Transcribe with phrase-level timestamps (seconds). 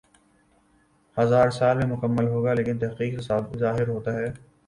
[1.17, 4.25] ہزا ر سال میں مکمل ہوگا لیکن تحقیق سی ظاہر ہوتا ہی